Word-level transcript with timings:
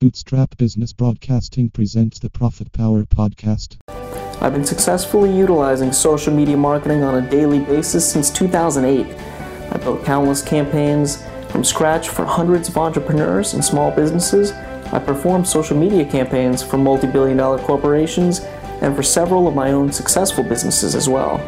Bootstrap 0.00 0.56
Business 0.56 0.92
Broadcasting 0.92 1.70
presents 1.70 2.20
the 2.20 2.30
Profit 2.30 2.72
Power 2.72 3.02
Podcast. 3.02 3.78
I've 4.40 4.52
been 4.52 4.64
successfully 4.64 5.36
utilizing 5.36 5.90
social 5.90 6.32
media 6.32 6.56
marketing 6.56 7.02
on 7.02 7.16
a 7.16 7.28
daily 7.28 7.58
basis 7.58 8.08
since 8.08 8.30
2008. 8.30 9.04
I 9.72 9.76
built 9.78 10.04
countless 10.04 10.40
campaigns 10.40 11.26
from 11.48 11.64
scratch 11.64 12.10
for 12.10 12.24
hundreds 12.24 12.68
of 12.68 12.78
entrepreneurs 12.78 13.54
and 13.54 13.64
small 13.64 13.90
businesses. 13.90 14.52
I 14.92 15.00
performed 15.00 15.48
social 15.48 15.76
media 15.76 16.04
campaigns 16.04 16.62
for 16.62 16.78
multi 16.78 17.08
billion 17.08 17.36
dollar 17.36 17.58
corporations 17.58 18.38
and 18.80 18.94
for 18.94 19.02
several 19.02 19.48
of 19.48 19.56
my 19.56 19.72
own 19.72 19.90
successful 19.90 20.44
businesses 20.44 20.94
as 20.94 21.08
well. 21.08 21.40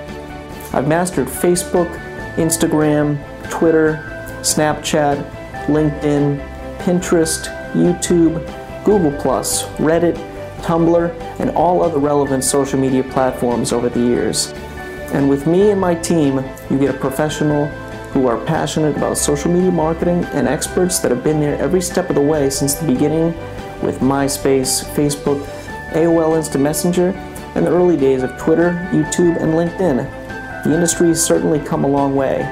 I've 0.73 0.89
mastered 0.89 1.29
Facebook, 1.29 1.89
Instagram, 2.35 3.17
Twitter, 3.49 4.03
Snapchat, 4.41 5.25
LinkedIn, 5.67 6.45
Pinterest, 6.79 7.60
YouTube, 7.73 8.45
Google, 8.85 9.13
Reddit, 9.13 10.17
Tumblr, 10.63 11.41
and 11.41 11.51
all 11.51 11.83
other 11.83 11.99
relevant 11.99 12.45
social 12.45 12.79
media 12.79 13.03
platforms 13.03 13.73
over 13.73 13.89
the 13.89 14.01
years. 14.01 14.53
And 15.13 15.29
with 15.29 15.47
me 15.47 15.71
and 15.71 15.81
my 15.81 15.95
team, 15.95 16.45
you 16.71 16.79
get 16.79 16.95
a 16.95 16.99
professional 16.99 17.67
who 18.13 18.27
are 18.27 18.45
passionate 18.45 18.97
about 18.97 19.17
social 19.17 19.53
media 19.53 19.71
marketing 19.71 20.25
and 20.27 20.49
experts 20.49 20.99
that 20.99 21.11
have 21.11 21.23
been 21.23 21.41
there 21.41 21.57
every 21.59 21.81
step 21.81 22.11
of 22.11 22.17
the 22.17 22.23
way 22.23 22.51
since 22.51 22.75
the 22.75 22.87
beginning 22.87 23.27
with 23.83 24.01
MySpace, 24.01 24.85
Facebook, 24.95 25.45
AOL 25.93 26.37
Instant 26.37 26.63
Messenger, 26.63 27.11
and 27.55 27.67
the 27.67 27.71
early 27.71 27.97
days 27.97 28.23
of 28.23 28.37
Twitter, 28.39 28.73
YouTube, 28.93 29.41
and 29.41 29.55
LinkedIn. 29.55 30.65
The 30.65 30.75
industry 30.75 31.09
has 31.09 31.25
certainly 31.25 31.59
come 31.61 31.85
a 31.85 31.89
long 31.89 32.15
way. 32.15 32.47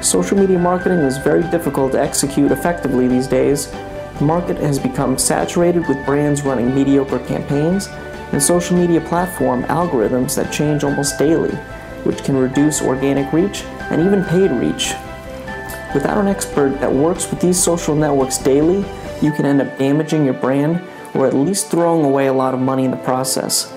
Social 0.00 0.36
media 0.36 0.58
marketing 0.58 0.98
is 0.98 1.16
very 1.18 1.42
difficult 1.50 1.92
to 1.92 2.00
execute 2.00 2.52
effectively 2.52 3.08
these 3.08 3.26
days. 3.26 3.72
The 4.18 4.24
market 4.24 4.56
has 4.58 4.78
become 4.78 5.18
saturated 5.18 5.88
with 5.88 6.04
brands 6.04 6.42
running 6.42 6.74
mediocre 6.74 7.18
campaigns 7.20 7.88
and 8.32 8.42
social 8.42 8.76
media 8.76 9.00
platform 9.00 9.62
algorithms 9.64 10.34
that 10.36 10.52
change 10.52 10.84
almost 10.84 11.18
daily, 11.18 11.54
which 12.04 12.24
can 12.24 12.36
reduce 12.36 12.82
organic 12.82 13.32
reach 13.32 13.62
and 13.90 14.00
even 14.00 14.24
paid 14.24 14.50
reach. 14.50 14.94
Without 15.94 16.18
an 16.18 16.28
expert 16.28 16.80
that 16.80 16.92
works 16.92 17.30
with 17.30 17.40
these 17.40 17.62
social 17.62 17.94
networks 17.94 18.38
daily, 18.38 18.84
you 19.20 19.32
can 19.32 19.44
end 19.44 19.60
up 19.60 19.78
damaging 19.78 20.24
your 20.24 20.34
brand 20.34 20.82
or 21.14 21.26
at 21.26 21.34
least 21.34 21.70
throwing 21.70 22.04
away 22.04 22.26
a 22.26 22.32
lot 22.32 22.54
of 22.54 22.60
money 22.60 22.84
in 22.84 22.90
the 22.90 22.96
process. 22.98 23.72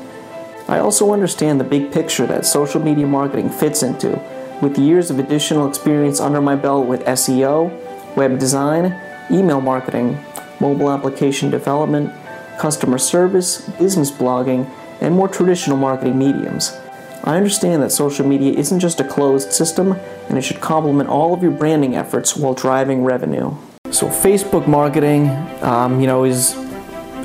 I 0.67 0.79
also 0.79 1.11
understand 1.11 1.59
the 1.59 1.65
big 1.65 1.91
picture 1.91 2.25
that 2.27 2.45
social 2.45 2.81
media 2.81 3.05
marketing 3.05 3.49
fits 3.49 3.83
into 3.83 4.19
with 4.61 4.77
years 4.77 5.11
of 5.11 5.19
additional 5.19 5.67
experience 5.67 6.19
under 6.19 6.41
my 6.41 6.55
belt 6.55 6.87
with 6.87 7.03
SEO, 7.05 8.15
web 8.15 8.39
design, 8.39 8.99
email 9.31 9.61
marketing, 9.61 10.17
mobile 10.59 10.91
application 10.91 11.49
development, 11.49 12.13
customer 12.57 12.97
service, 12.97 13.67
business 13.79 14.11
blogging, 14.11 14.69
and 15.01 15.13
more 15.13 15.27
traditional 15.27 15.77
marketing 15.77 16.17
mediums. 16.17 16.71
I 17.23 17.37
understand 17.37 17.81
that 17.83 17.91
social 17.91 18.25
media 18.25 18.53
isn't 18.53 18.79
just 18.79 18.99
a 18.99 19.03
closed 19.03 19.51
system 19.51 19.93
and 20.29 20.37
it 20.37 20.43
should 20.43 20.61
complement 20.61 21.09
all 21.09 21.33
of 21.33 21.41
your 21.41 21.51
branding 21.51 21.95
efforts 21.95 22.35
while 22.35 22.53
driving 22.53 23.03
revenue. 23.03 23.55
So, 23.91 24.07
Facebook 24.07 24.67
marketing, 24.67 25.29
um, 25.61 25.99
you 25.99 26.07
know, 26.07 26.23
is 26.23 26.55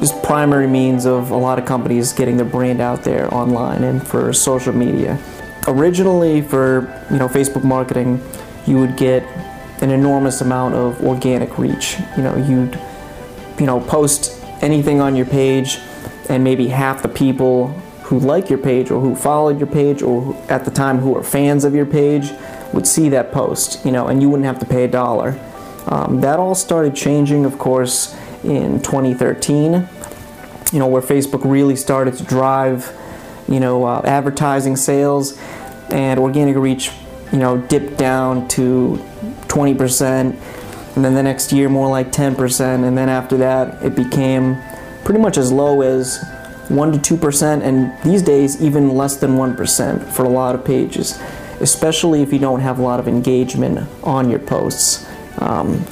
is 0.00 0.12
primary 0.22 0.66
means 0.66 1.04
of 1.04 1.30
a 1.30 1.36
lot 1.36 1.58
of 1.58 1.66
companies 1.66 2.14
getting 2.14 2.38
their 2.38 2.46
brand 2.46 2.80
out 2.80 3.04
there 3.04 3.32
online 3.34 3.84
and 3.84 4.06
for 4.06 4.32
social 4.32 4.72
media 4.72 5.18
originally 5.66 6.42
for 6.42 6.82
you 7.10 7.18
know 7.18 7.28
Facebook 7.28 7.64
marketing, 7.64 8.22
you 8.66 8.78
would 8.78 8.96
get 8.96 9.22
an 9.82 9.90
enormous 9.90 10.40
amount 10.40 10.74
of 10.74 11.00
organic 11.04 11.58
reach. 11.58 11.96
You 12.16 12.22
know, 12.22 12.36
you'd 12.36 12.78
you 13.58 13.66
know 13.66 13.80
post 13.80 14.42
anything 14.62 15.00
on 15.00 15.16
your 15.16 15.26
page, 15.26 15.78
and 16.28 16.44
maybe 16.44 16.68
half 16.68 17.02
the 17.02 17.08
people 17.08 17.68
who 18.02 18.18
like 18.18 18.50
your 18.50 18.58
page 18.58 18.90
or 18.90 19.00
who 19.00 19.14
followed 19.14 19.58
your 19.58 19.68
page 19.68 20.02
or 20.02 20.36
at 20.48 20.64
the 20.64 20.70
time 20.70 20.98
who 20.98 21.16
are 21.16 21.22
fans 21.22 21.64
of 21.64 21.74
your 21.74 21.86
page 21.86 22.30
would 22.72 22.86
see 22.86 23.08
that 23.08 23.32
post. 23.32 23.84
You 23.84 23.92
know, 23.92 24.08
and 24.08 24.22
you 24.22 24.28
wouldn't 24.28 24.46
have 24.46 24.58
to 24.60 24.66
pay 24.66 24.84
a 24.84 24.88
dollar. 24.88 25.38
Um, 25.86 26.20
that 26.20 26.38
all 26.38 26.54
started 26.54 26.94
changing, 26.94 27.44
of 27.44 27.58
course, 27.58 28.14
in 28.44 28.80
2013. 28.82 29.88
You 30.72 30.78
know, 30.78 30.86
where 30.86 31.02
Facebook 31.02 31.40
really 31.44 31.74
started 31.74 32.14
to 32.18 32.24
drive 32.24 32.96
you 33.50 33.58
know, 33.60 33.84
uh, 33.84 34.00
advertising 34.04 34.76
sales 34.76 35.36
and 35.90 36.20
organic 36.20 36.56
reach, 36.56 36.92
you 37.32 37.38
know, 37.38 37.58
dipped 37.58 37.98
down 37.98 38.46
to 38.48 39.04
20%, 39.50 40.34
and 40.96 41.04
then 41.04 41.14
the 41.14 41.22
next 41.22 41.52
year 41.52 41.68
more 41.68 41.88
like 41.88 42.12
10%, 42.12 42.86
and 42.86 42.96
then 42.96 43.08
after 43.08 43.36
that 43.36 43.82
it 43.82 43.94
became 43.94 44.56
pretty 45.04 45.20
much 45.20 45.36
as 45.36 45.50
low 45.50 45.82
as 45.82 46.24
1 46.68 46.92
to 46.92 47.16
2%, 47.16 47.62
and 47.62 47.92
these 48.04 48.22
days 48.22 48.62
even 48.62 48.96
less 48.96 49.16
than 49.16 49.32
1% 49.32 50.12
for 50.12 50.24
a 50.24 50.28
lot 50.28 50.54
of 50.54 50.64
pages, 50.64 51.20
especially 51.60 52.22
if 52.22 52.32
you 52.32 52.38
don't 52.38 52.60
have 52.60 52.78
a 52.78 52.82
lot 52.82 53.00
of 53.00 53.08
engagement 53.08 53.88
on 54.04 54.30
your 54.30 54.38
posts. 54.38 55.06
Um, 55.38 55.84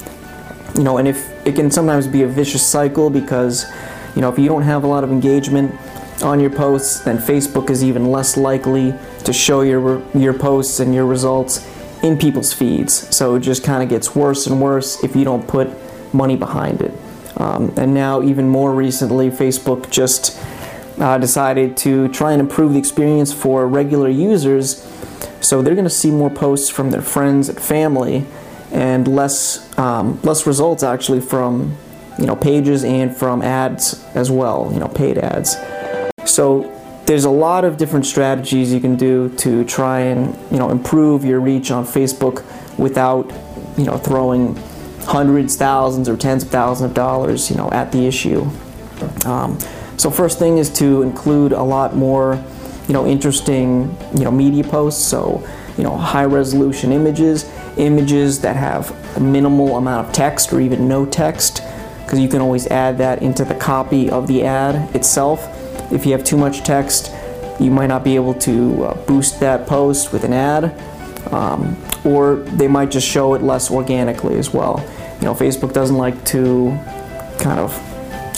you 0.77 0.85
know, 0.85 0.99
and 0.99 1.09
if 1.09 1.29
it 1.47 1.57
can 1.57 1.71
sometimes 1.71 2.07
be 2.07 2.23
a 2.23 2.29
vicious 2.29 2.65
cycle 2.65 3.11
because, 3.11 3.67
you 4.15 4.21
know, 4.21 4.31
if 4.31 4.39
you 4.39 4.47
don't 4.47 4.63
have 4.63 4.85
a 4.85 4.87
lot 4.87 5.03
of 5.03 5.11
engagement, 5.11 5.75
on 6.23 6.41
your 6.41 6.51
posts, 6.51 7.01
then 7.01 7.17
Facebook 7.19 7.71
is 7.71 7.85
even 7.85 8.11
less 8.11 8.37
likely 8.37 8.93
to 9.25 9.33
show 9.33 9.61
your 9.61 10.03
your 10.17 10.35
posts 10.35 10.81
and 10.81 10.93
your 10.93 11.07
results 11.07 11.65
in 12.03 12.19
people's 12.19 12.53
feeds. 12.53 13.15
So 13.15 13.35
it 13.35 13.41
just 13.41 13.65
kind 13.65 13.83
of 13.83 13.89
gets 13.89 14.15
worse 14.15 14.47
and 14.47 14.61
worse 14.61 15.03
if 15.03 15.17
you 15.17 15.25
don't 15.25 15.47
put 15.47 15.69
money 16.15 16.37
behind 16.37 16.83
it. 16.83 16.93
Um, 17.37 17.73
and 17.77 17.95
now, 17.95 18.23
even 18.23 18.49
more 18.49 18.75
recently, 18.75 19.31
Facebook 19.31 19.91
just 19.91 20.41
uh, 20.99 21.19
decided 21.19 21.77
to 21.79 22.09
try 22.09 22.33
and 22.33 22.41
improve 22.41 22.73
the 22.73 22.79
experience 22.79 23.33
for 23.33 23.69
regular 23.69 24.09
users. 24.09 24.85
So 25.41 25.63
they're 25.63 25.75
going 25.75 25.85
to 25.85 25.91
see 25.91 26.11
more 26.11 26.31
posts 26.31 26.69
from 26.69 26.91
their 26.91 27.03
friends 27.03 27.49
and 27.49 27.61
family, 27.61 28.27
and 28.73 29.07
less 29.07 29.79
um, 29.79 30.21
less 30.23 30.47
results 30.47 30.83
actually 30.83 31.21
from 31.21 31.77
you 32.19 32.27
know 32.27 32.35
pages 32.35 32.83
and 32.85 33.17
from 33.17 33.43
ads 33.43 34.05
as 34.15 34.31
well. 34.31 34.71
You 34.73 34.81
know, 34.81 34.89
paid 34.89 35.19
ads. 35.19 35.57
So 36.25 36.78
there's 37.09 37.25
a 37.25 37.31
lot 37.31 37.65
of 37.65 37.79
different 37.79 38.05
strategies 38.05 38.71
you 38.71 38.81
can 38.81 38.95
do 38.95 39.31
to 39.31 39.65
try 39.65 40.01
and 40.01 40.37
you 40.53 40.59
know 40.59 40.69
improve 40.69 41.25
your 41.25 41.41
reach 41.41 41.71
on 41.71 41.87
Facebook 41.87 42.45
without 42.79 43.33
you 43.79 43.85
know 43.85 43.97
throwing 43.97 44.55
hundreds, 45.07 45.57
thousands, 45.57 46.07
or 46.07 46.19
tens 46.19 46.43
of 46.43 46.51
thousands 46.51 46.91
of 46.91 46.95
dollars 46.95 47.51
you 47.51 47.57
know 47.57 47.71
at 47.71 47.91
the 47.93 48.07
issue. 48.07 48.47
Um, 49.25 49.59
so 49.97 50.11
first 50.11 50.39
thing 50.39 50.59
is 50.59 50.69
to 50.75 51.01
include 51.01 51.53
a 51.53 51.63
lot 51.63 51.97
more 51.97 52.45
you 52.87 52.93
know 52.93 53.07
interesting 53.07 53.97
you 54.15 54.25
know 54.25 54.31
media 54.31 54.63
posts. 54.63 55.03
So 55.03 55.43
you 55.79 55.85
know 55.85 55.97
high 55.97 56.27
resolution 56.27 56.93
images, 56.93 57.51
images 57.79 58.43
that 58.43 58.55
have 58.55 58.95
a 59.17 59.21
minimal 59.21 59.79
amount 59.79 60.09
of 60.09 60.13
text 60.13 60.53
or 60.53 60.61
even 60.61 60.87
no 60.87 61.07
text, 61.07 61.63
because 62.05 62.19
you 62.19 62.29
can 62.29 62.43
always 62.43 62.67
add 62.67 62.99
that 62.99 63.23
into 63.23 63.47
the 63.47 63.55
copy 63.55 64.11
of 64.11 64.27
the 64.27 64.45
ad 64.45 64.95
itself. 64.95 65.55
If 65.91 66.05
you 66.05 66.13
have 66.13 66.25
too 66.25 66.37
much 66.37 66.65
text, 66.65 67.13
you 67.59 67.71
might 67.71 67.87
not 67.87 68.05
be 68.05 68.15
able 68.15 68.35
to 68.35 68.85
uh, 68.85 69.07
boost 69.07 69.41
that 69.41 69.67
post 69.67 70.13
with 70.13 70.25
an 70.25 70.33
ad, 70.33 70.65
um, 71.33 71.77
or 72.05 72.37
they 72.37 72.69
might 72.69 72.91
just 72.91 73.07
show 73.07 73.35
it 73.35 73.43
less 73.43 73.71
organically 73.71 74.39
as 74.39 74.53
well. 74.53 74.85
You 75.21 75.25
know, 75.25 75.35
Facebook 75.35 75.73
doesn't 75.73 75.97
like 75.97 76.25
to 76.27 76.71
kind 77.41 77.59
of 77.59 77.73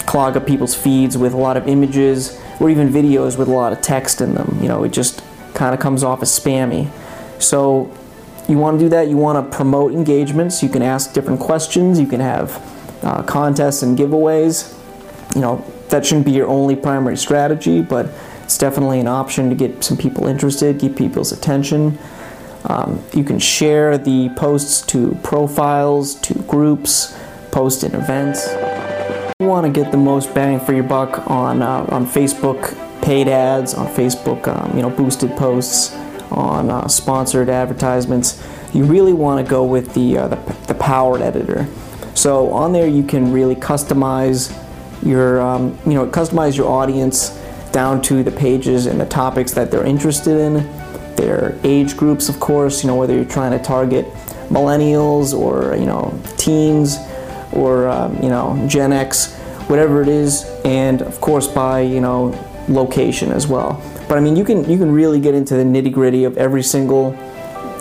clog 0.06 0.36
up 0.36 0.46
people's 0.46 0.74
feeds 0.74 1.16
with 1.18 1.34
a 1.34 1.36
lot 1.36 1.56
of 1.56 1.68
images 1.68 2.40
or 2.58 2.70
even 2.70 2.88
videos 2.88 3.38
with 3.38 3.48
a 3.48 3.52
lot 3.52 3.72
of 3.72 3.80
text 3.80 4.20
in 4.20 4.34
them. 4.34 4.58
You 4.60 4.68
know, 4.68 4.84
it 4.84 4.92
just 4.92 5.22
kind 5.54 5.74
of 5.74 5.80
comes 5.80 6.02
off 6.02 6.22
as 6.22 6.30
spammy. 6.30 6.90
So 7.40 7.94
you 8.48 8.58
want 8.58 8.78
to 8.78 8.84
do 8.84 8.88
that. 8.90 9.08
You 9.08 9.16
want 9.16 9.50
to 9.50 9.56
promote 9.56 9.92
engagements. 9.92 10.62
You 10.62 10.68
can 10.68 10.82
ask 10.82 11.12
different 11.12 11.40
questions. 11.40 12.00
You 12.00 12.06
can 12.06 12.20
have 12.20 12.50
uh, 13.02 13.22
contests 13.22 13.82
and 13.82 13.96
giveaways. 13.96 14.76
You 15.34 15.42
know, 15.42 15.64
that 15.90 16.06
shouldn't 16.06 16.26
be 16.26 16.32
your 16.32 16.48
only 16.48 16.76
primary 16.76 17.16
strategy, 17.16 17.82
but 17.82 18.10
it's 18.44 18.58
definitely 18.58 19.00
an 19.00 19.06
option 19.06 19.48
to 19.50 19.54
get 19.54 19.84
some 19.84 19.96
people 19.96 20.26
interested, 20.26 20.78
get 20.78 20.96
people's 20.96 21.32
attention. 21.32 21.98
Um, 22.64 23.02
you 23.14 23.24
can 23.24 23.38
share 23.38 23.96
the 23.96 24.28
posts 24.36 24.82
to 24.86 25.16
profiles, 25.22 26.14
to 26.22 26.34
groups, 26.42 27.16
post 27.52 27.84
in 27.84 27.94
events. 27.94 28.48
You 29.38 29.46
want 29.46 29.66
to 29.66 29.72
get 29.72 29.90
the 29.90 29.98
most 29.98 30.34
bang 30.34 30.60
for 30.60 30.72
your 30.72 30.84
buck 30.84 31.30
on 31.30 31.62
uh, 31.62 31.86
on 31.90 32.06
Facebook 32.06 32.76
paid 33.02 33.28
ads, 33.28 33.74
on 33.74 33.86
Facebook, 33.86 34.46
um, 34.46 34.76
you 34.76 34.82
know, 34.82 34.90
boosted 34.90 35.30
posts, 35.36 35.94
on 36.30 36.70
uh, 36.70 36.86
sponsored 36.88 37.48
advertisements. 37.48 38.46
You 38.74 38.84
really 38.84 39.14
want 39.14 39.44
to 39.44 39.50
go 39.50 39.64
with 39.64 39.94
the, 39.94 40.18
uh, 40.18 40.28
the 40.28 40.36
the 40.68 40.74
Power 40.74 41.18
Editor. 41.22 41.66
So 42.14 42.50
on 42.52 42.72
there, 42.72 42.86
you 42.86 43.02
can 43.02 43.32
really 43.32 43.56
customize 43.56 44.52
your 45.02 45.40
um, 45.40 45.78
you 45.86 45.94
know 45.94 46.06
customize 46.06 46.56
your 46.56 46.68
audience 46.68 47.30
down 47.72 48.02
to 48.02 48.22
the 48.22 48.32
pages 48.32 48.86
and 48.86 49.00
the 49.00 49.06
topics 49.06 49.52
that 49.52 49.70
they're 49.70 49.86
interested 49.86 50.38
in 50.38 50.54
their 51.16 51.58
age 51.64 51.96
groups 51.96 52.28
of 52.28 52.40
course 52.40 52.82
you 52.82 52.88
know 52.88 52.96
whether 52.96 53.14
you're 53.14 53.24
trying 53.24 53.56
to 53.56 53.64
target 53.64 54.06
millennials 54.48 55.32
or 55.32 55.76
you 55.76 55.86
know 55.86 56.18
teens 56.36 56.98
or 57.52 57.88
um, 57.88 58.14
you 58.22 58.28
know 58.28 58.62
gen 58.68 58.92
x 58.92 59.36
whatever 59.70 60.02
it 60.02 60.08
is, 60.08 60.44
and 60.64 61.00
of 61.00 61.20
course 61.20 61.46
by 61.46 61.80
you 61.80 62.00
know 62.00 62.34
location 62.68 63.30
as 63.30 63.46
well. 63.46 63.80
But 64.08 64.18
I 64.18 64.20
mean, 64.20 64.36
you 64.36 64.44
can 64.44 64.68
you 64.68 64.76
can 64.76 64.90
really 64.90 65.20
get 65.20 65.34
into 65.34 65.54
the 65.54 65.62
nitty 65.62 65.92
gritty 65.92 66.24
of 66.24 66.36
every 66.36 66.64
single 66.64 67.14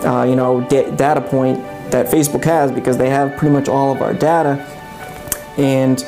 uh, 0.06 0.24
you 0.24 0.36
know 0.36 0.60
da- 0.62 0.90
data 0.92 1.20
point 1.20 1.58
that 1.90 2.06
Facebook 2.06 2.44
has 2.44 2.70
because 2.70 2.96
they 2.96 3.10
have 3.10 3.36
pretty 3.36 3.52
much 3.52 3.68
all 3.68 3.92
of 3.92 4.00
our 4.00 4.14
data 4.14 4.64
and 5.58 6.06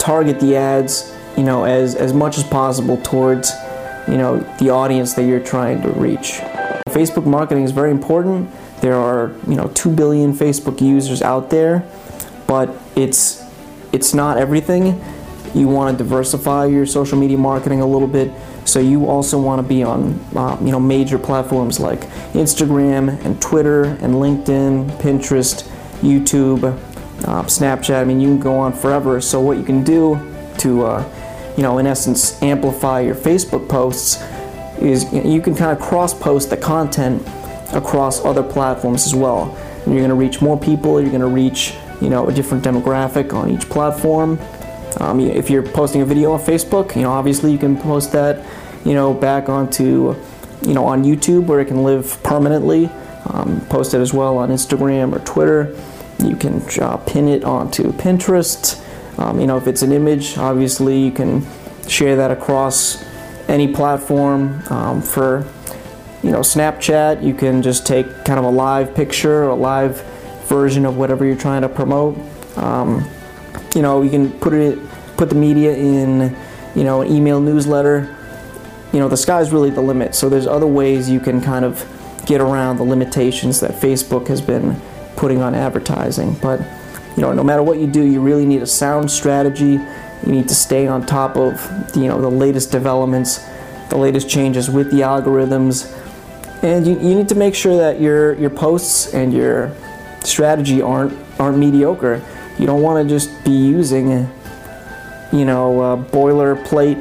target 0.00 0.40
the 0.40 0.56
ads 0.56 1.14
you 1.36 1.44
know 1.44 1.64
as 1.64 1.94
as 1.94 2.12
much 2.12 2.38
as 2.38 2.44
possible 2.44 2.96
towards 2.98 3.52
you 4.08 4.16
know 4.16 4.38
the 4.58 4.70
audience 4.70 5.14
that 5.14 5.24
you're 5.24 5.40
trying 5.40 5.80
to 5.82 5.90
reach. 5.90 6.40
Facebook 6.88 7.26
marketing 7.26 7.64
is 7.64 7.70
very 7.70 7.90
important. 7.90 8.50
There 8.80 8.96
are 8.96 9.32
you 9.46 9.54
know 9.54 9.70
2 9.74 9.90
billion 9.94 10.32
Facebook 10.32 10.80
users 10.80 11.22
out 11.22 11.50
there, 11.50 11.86
but 12.46 12.76
it's 12.96 13.44
it's 13.92 14.12
not 14.14 14.38
everything. 14.38 15.00
You 15.54 15.68
want 15.68 15.98
to 15.98 16.04
diversify 16.04 16.66
your 16.66 16.86
social 16.86 17.18
media 17.18 17.38
marketing 17.38 17.80
a 17.80 17.86
little 17.86 18.08
bit, 18.08 18.32
so 18.64 18.80
you 18.80 19.06
also 19.06 19.40
want 19.40 19.62
to 19.62 19.68
be 19.68 19.82
on 19.82 20.18
uh, 20.34 20.56
you 20.60 20.72
know 20.72 20.80
major 20.80 21.18
platforms 21.18 21.78
like 21.78 22.00
Instagram 22.32 23.22
and 23.24 23.40
Twitter 23.40 23.84
and 23.84 24.14
LinkedIn, 24.14 24.90
Pinterest, 24.98 25.68
YouTube, 26.00 26.78
uh, 27.24 27.42
Snapchat. 27.44 28.00
I 28.00 28.04
mean, 28.04 28.20
you 28.20 28.28
can 28.28 28.40
go 28.40 28.58
on 28.58 28.72
forever. 28.72 29.20
So 29.20 29.40
what 29.40 29.58
you 29.58 29.64
can 29.64 29.84
do 29.84 30.18
to 30.58 30.84
uh, 30.84 31.52
you 31.56 31.62
know 31.62 31.78
in 31.78 31.86
essence 31.86 32.40
amplify 32.42 33.00
your 33.00 33.14
Facebook 33.14 33.68
posts 33.68 34.22
is 34.80 35.12
you 35.12 35.42
can 35.42 35.54
kind 35.54 35.76
of 35.76 35.80
cross 35.80 36.14
post 36.14 36.50
the 36.50 36.56
content 36.56 37.22
across 37.72 38.24
other 38.24 38.42
platforms 38.42 39.06
as 39.06 39.14
well. 39.14 39.54
And 39.84 39.94
you're 39.94 40.00
going 40.00 40.10
to 40.10 40.14
reach 40.14 40.40
more 40.40 40.58
people. 40.58 41.00
You're 41.00 41.10
going 41.10 41.20
to 41.20 41.26
reach 41.26 41.74
you 42.00 42.08
know 42.08 42.28
a 42.28 42.32
different 42.32 42.64
demographic 42.64 43.32
on 43.32 43.50
each 43.50 43.68
platform. 43.68 44.38
Um, 44.98 45.20
if 45.20 45.48
you're 45.48 45.62
posting 45.62 46.02
a 46.02 46.04
video 46.04 46.32
on 46.32 46.40
Facebook, 46.40 46.96
you 46.96 47.02
know 47.02 47.12
obviously 47.12 47.52
you 47.52 47.58
can 47.58 47.76
post 47.76 48.12
that 48.12 48.44
you 48.84 48.94
know 48.94 49.12
back 49.14 49.48
onto 49.48 50.16
you 50.62 50.74
know 50.74 50.84
on 50.84 51.04
YouTube 51.04 51.46
where 51.46 51.60
it 51.60 51.66
can 51.66 51.84
live 51.84 52.22
permanently. 52.22 52.90
Um, 53.26 53.60
post 53.68 53.92
it 53.94 54.00
as 54.00 54.14
well 54.14 54.38
on 54.38 54.48
Instagram 54.48 55.14
or 55.14 55.18
Twitter. 55.20 55.76
You 56.24 56.36
can 56.36 56.62
uh, 56.80 56.96
pin 56.98 57.28
it 57.28 57.44
onto 57.44 57.92
Pinterest. 57.92 58.84
Um, 59.18 59.40
you 59.40 59.46
know 59.46 59.56
if 59.56 59.66
it's 59.66 59.82
an 59.82 59.92
image, 59.92 60.38
obviously 60.38 60.98
you 60.98 61.12
can 61.12 61.46
share 61.88 62.16
that 62.16 62.30
across 62.30 63.04
any 63.48 63.72
platform. 63.72 64.62
Um, 64.70 65.02
for 65.02 65.46
you 66.22 66.30
know 66.30 66.40
Snapchat, 66.40 67.22
you 67.22 67.34
can 67.34 67.62
just 67.62 67.86
take 67.86 68.06
kind 68.24 68.38
of 68.38 68.44
a 68.44 68.50
live 68.50 68.94
picture 68.94 69.44
or 69.44 69.48
a 69.48 69.54
live 69.54 70.00
version 70.50 70.84
of 70.84 70.96
whatever 70.96 71.24
you're 71.24 71.36
trying 71.36 71.62
to 71.62 71.68
promote. 71.68 72.18
Um, 72.56 73.08
you 73.74 73.82
know, 73.82 74.02
you 74.02 74.10
can 74.10 74.32
put 74.32 74.52
it, 74.52 74.78
put 75.16 75.28
the 75.28 75.34
media 75.34 75.74
in, 75.74 76.36
you 76.74 76.84
know, 76.84 77.02
an 77.02 77.12
email 77.12 77.40
newsletter. 77.40 78.16
You 78.92 78.98
know, 78.98 79.08
the 79.08 79.16
sky's 79.16 79.52
really 79.52 79.70
the 79.70 79.80
limit. 79.80 80.14
So 80.14 80.28
there's 80.28 80.48
other 80.48 80.66
ways 80.66 81.08
you 81.08 81.20
can 81.20 81.40
kind 81.40 81.64
of 81.64 81.86
get 82.26 82.40
around 82.40 82.76
the 82.78 82.82
limitations 82.82 83.60
that 83.60 83.70
Facebook 83.70 84.26
has 84.26 84.40
been 84.40 84.80
putting 85.20 85.42
on 85.42 85.54
advertising. 85.54 86.34
But 86.40 86.60
you 87.14 87.22
know, 87.22 87.32
no 87.32 87.44
matter 87.44 87.62
what 87.62 87.78
you 87.78 87.86
do, 87.86 88.02
you 88.02 88.20
really 88.22 88.46
need 88.46 88.62
a 88.62 88.66
sound 88.66 89.10
strategy. 89.10 89.72
You 89.72 90.32
need 90.32 90.48
to 90.48 90.54
stay 90.54 90.86
on 90.86 91.04
top 91.04 91.36
of 91.36 91.60
you 91.94 92.08
know 92.08 92.20
the 92.20 92.30
latest 92.30 92.72
developments, 92.72 93.46
the 93.90 93.98
latest 93.98 94.28
changes 94.28 94.70
with 94.70 94.90
the 94.90 95.02
algorithms, 95.02 95.94
and 96.62 96.86
you, 96.86 96.94
you 96.94 97.14
need 97.14 97.28
to 97.28 97.34
make 97.34 97.54
sure 97.54 97.76
that 97.76 98.00
your 98.00 98.34
your 98.34 98.50
posts 98.50 99.12
and 99.12 99.32
your 99.32 99.70
strategy 100.24 100.80
aren't 100.80 101.12
aren't 101.38 101.58
mediocre. 101.58 102.22
You 102.58 102.66
don't 102.66 102.82
want 102.82 103.06
to 103.06 103.14
just 103.14 103.44
be 103.44 103.52
using, 103.52 104.10
you 105.32 105.44
know, 105.44 105.80
uh, 105.80 105.96
boilerplate 105.96 106.98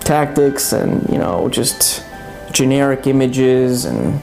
tactics 0.00 0.72
and 0.72 1.08
you 1.08 1.18
know 1.18 1.48
just 1.48 2.04
generic 2.52 3.06
images 3.06 3.84
and 3.84 4.20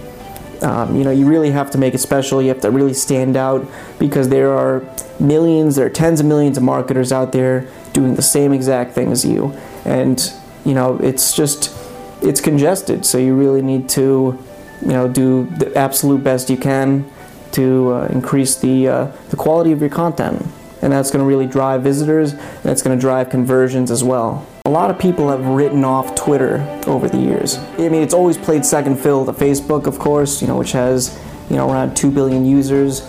um, 0.62 0.96
you 0.96 1.04
know 1.04 1.12
you 1.12 1.26
really 1.26 1.52
have 1.52 1.72
to 1.72 1.78
make 1.78 1.94
it 1.94 2.00
special. 2.00 2.42
You 2.42 2.50
have 2.50 2.62
to 2.62 2.72
really 2.72 2.94
stand 2.94 3.38
out 3.38 3.68
because 3.98 4.30
there 4.30 4.52
are 4.52 4.84
millions, 5.20 5.76
there 5.76 5.86
are 5.86 5.90
tens 5.90 6.20
of 6.20 6.26
millions 6.26 6.58
of 6.58 6.64
marketers 6.64 7.12
out 7.12 7.32
there 7.32 7.68
doing 7.94 8.16
the 8.16 8.22
same 8.22 8.54
exact 8.54 8.94
thing 8.94 9.12
as 9.12 9.26
you, 9.26 9.58
and 9.86 10.34
you 10.66 10.74
know 10.74 10.98
it's 10.98 11.36
just 11.36 11.76
it's 12.22 12.42
congested. 12.42 13.06
So 13.06 13.18
you 13.18 13.36
really 13.36 13.62
need 13.62 13.90
to 13.90 14.38
you 14.82 14.88
know 14.88 15.08
do 15.08 15.46
the 15.46 15.76
absolute 15.78 16.24
best 16.24 16.50
you 16.50 16.58
can 16.58 17.10
to 17.52 17.94
uh, 17.94 18.08
increase 18.08 18.56
the, 18.58 18.88
uh, 18.88 19.06
the 19.30 19.36
quality 19.36 19.72
of 19.72 19.82
your 19.82 19.90
content. 19.90 20.46
And 20.82 20.94
that's 20.94 21.12
going 21.12 21.24
to 21.24 21.28
really 21.28 21.48
drive 21.48 21.82
visitors, 21.82 22.34
and 22.34 22.64
that's 22.64 22.82
going 22.82 22.98
to 22.98 23.02
drive 23.02 23.30
conversions 23.30 23.92
as 23.92 24.04
well. 24.04 24.48
A 24.70 24.78
lot 24.80 24.92
of 24.92 25.00
people 25.00 25.30
have 25.30 25.44
written 25.48 25.84
off 25.84 26.14
Twitter 26.14 26.60
over 26.86 27.10
the 27.10 27.18
years. 27.18 27.58
I 27.58 27.90
mean, 27.90 28.04
it's 28.04 28.14
always 28.14 28.38
played 28.38 28.64
second 28.64 28.98
fiddle 28.98 29.26
to 29.26 29.34
Facebook, 29.34 29.88
of 29.88 29.98
course, 29.98 30.44
you 30.44 30.48
know, 30.48 30.58
which 30.58 30.74
has, 30.74 31.20
you 31.50 31.56
know, 31.56 31.72
around 31.72 31.98
2 31.98 32.12
billion 32.12 32.46
users. 32.46 33.02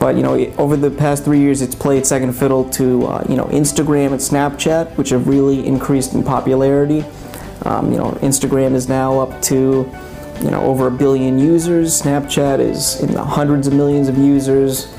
But, 0.00 0.16
you 0.16 0.24
know, 0.24 0.34
over 0.58 0.76
the 0.76 0.90
past 0.90 1.24
three 1.24 1.38
years, 1.38 1.62
it's 1.62 1.76
played 1.76 2.04
second 2.04 2.32
fiddle 2.32 2.68
to, 2.70 3.06
uh, 3.06 3.24
you 3.28 3.36
know, 3.36 3.44
Instagram 3.44 4.08
and 4.08 4.20
Snapchat, 4.20 4.96
which 4.96 5.10
have 5.10 5.28
really 5.28 5.64
increased 5.64 6.14
in 6.14 6.24
popularity. 6.24 7.04
Um, 7.62 7.92
you 7.92 7.98
know, 7.98 8.10
Instagram 8.20 8.74
is 8.74 8.88
now 8.88 9.20
up 9.20 9.40
to 9.42 9.88
you 10.42 10.50
know 10.50 10.62
over 10.62 10.88
a 10.88 10.90
billion 10.90 11.38
users. 11.38 12.02
Snapchat 12.02 12.58
is 12.58 13.00
in 13.00 13.12
the 13.12 13.22
hundreds 13.22 13.68
of 13.68 13.72
millions 13.72 14.08
of 14.08 14.18
users, 14.18 14.92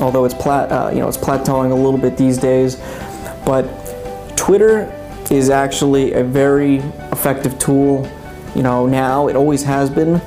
although 0.00 0.26
it's 0.26 0.34
plat 0.34 0.70
uh, 0.70 0.90
you 0.92 1.00
know 1.00 1.08
it's 1.08 1.16
plateauing 1.16 1.70
a 1.70 1.74
little 1.74 1.98
bit 1.98 2.18
these 2.18 2.36
days. 2.36 2.76
But 3.46 3.64
Twitter 4.36 5.00
is 5.30 5.50
actually 5.50 6.12
a 6.12 6.24
very 6.24 6.76
effective 7.12 7.58
tool. 7.58 8.10
You 8.54 8.62
know 8.62 8.86
now 8.86 9.28
it 9.28 9.36
always 9.36 9.62
has 9.64 9.90
been, 9.90 10.20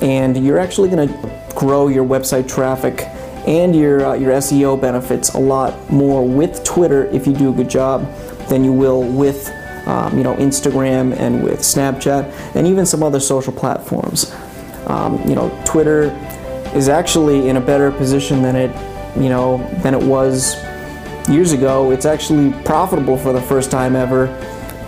and 0.00 0.44
you're 0.44 0.58
actually 0.58 0.88
going 0.90 1.08
to 1.08 1.54
grow 1.54 1.88
your 1.88 2.04
website 2.04 2.48
traffic 2.48 3.02
and 3.46 3.74
your 3.74 4.04
uh, 4.04 4.14
your 4.14 4.32
SEO 4.32 4.80
benefits 4.80 5.34
a 5.34 5.38
lot 5.38 5.90
more 5.90 6.26
with 6.26 6.64
Twitter 6.64 7.06
if 7.06 7.26
you 7.26 7.32
do 7.32 7.50
a 7.50 7.52
good 7.52 7.70
job 7.70 8.10
than 8.48 8.64
you 8.64 8.72
will 8.72 9.02
with 9.02 9.50
um, 9.88 10.18
you 10.18 10.22
know, 10.22 10.34
Instagram 10.36 11.18
and 11.18 11.42
with 11.42 11.60
Snapchat 11.60 12.54
and 12.54 12.66
even 12.66 12.84
some 12.84 13.02
other 13.02 13.18
social 13.18 13.54
platforms. 13.54 14.34
Um, 14.86 15.18
you 15.26 15.34
know, 15.34 15.48
Twitter 15.64 16.10
is 16.74 16.90
actually 16.90 17.48
in 17.48 17.56
a 17.56 17.60
better 17.60 17.90
position 17.90 18.42
than 18.42 18.54
it, 18.54 18.70
you 19.16 19.30
know, 19.30 19.58
than 19.82 19.94
it 19.94 20.02
was 20.02 20.56
years 21.28 21.52
ago. 21.52 21.90
It's 21.90 22.06
actually 22.06 22.52
profitable 22.64 23.16
for 23.16 23.32
the 23.32 23.42
first 23.42 23.70
time 23.70 23.96
ever, 23.96 24.28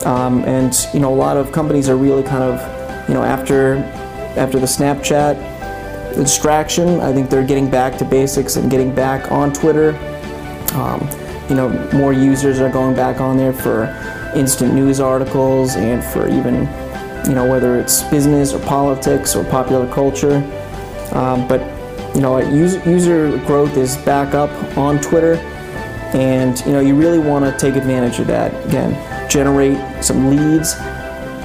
um, 0.04 0.44
and 0.44 0.74
you 0.94 1.00
know, 1.00 1.12
a 1.12 1.16
lot 1.16 1.36
of 1.36 1.52
companies 1.52 1.88
are 1.88 1.96
really 1.96 2.22
kind 2.22 2.42
of, 2.42 3.08
you 3.08 3.14
know, 3.14 3.22
after 3.22 3.76
after 4.36 4.58
the 4.58 4.66
Snapchat 4.66 6.14
distraction, 6.14 7.00
I 7.00 7.12
think 7.12 7.30
they're 7.30 7.46
getting 7.46 7.70
back 7.70 7.98
to 7.98 8.04
basics 8.04 8.56
and 8.56 8.70
getting 8.70 8.94
back 8.94 9.30
on 9.30 9.52
Twitter. 9.52 9.96
Um, 10.74 11.08
you 11.48 11.56
know, 11.56 11.68
more 11.92 12.12
users 12.12 12.60
are 12.60 12.70
going 12.70 12.94
back 12.94 13.20
on 13.20 13.36
there 13.36 13.52
for 13.52 13.84
instant 14.36 14.72
news 14.72 15.00
articles 15.00 15.74
and 15.74 16.02
for 16.02 16.28
even, 16.28 16.68
you 17.26 17.34
know, 17.34 17.48
whether 17.50 17.76
it's 17.76 18.04
business 18.04 18.52
or 18.52 18.60
politics 18.60 19.34
or 19.34 19.44
popular 19.44 19.92
culture. 19.92 20.36
Um, 21.12 21.48
but, 21.48 21.60
you 22.14 22.20
know, 22.20 22.38
user, 22.38 22.78
user 22.88 23.36
growth 23.46 23.76
is 23.76 23.96
back 23.98 24.34
up 24.34 24.50
on 24.78 25.00
Twitter, 25.00 25.34
and, 26.14 26.58
you 26.60 26.72
know, 26.72 26.80
you 26.80 26.94
really 26.94 27.18
want 27.18 27.44
to 27.44 27.58
take 27.58 27.76
advantage 27.76 28.18
of 28.18 28.26
that. 28.28 28.52
Again, 28.66 29.30
generate 29.30 30.04
some 30.04 30.28
leads, 30.30 30.74